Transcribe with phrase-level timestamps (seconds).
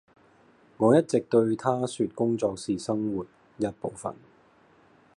[0.77, 3.23] 我一直對她說工作是生活
[3.59, 4.15] 一部分